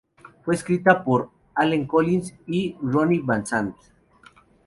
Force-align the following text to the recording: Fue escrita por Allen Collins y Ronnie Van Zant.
Fue 0.43 0.55
escrita 0.55 1.03
por 1.03 1.29
Allen 1.53 1.85
Collins 1.85 2.33
y 2.47 2.75
Ronnie 2.81 3.21
Van 3.23 3.45
Zant. 3.45 3.75